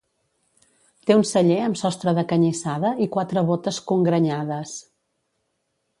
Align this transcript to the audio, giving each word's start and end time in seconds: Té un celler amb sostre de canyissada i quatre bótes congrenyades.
Té 1.09 1.17
un 1.17 1.25
celler 1.31 1.57
amb 1.65 1.77
sostre 1.83 2.15
de 2.19 2.23
canyissada 2.33 2.93
i 3.07 3.11
quatre 3.19 3.47
bótes 3.51 3.81
congrenyades. 3.93 4.77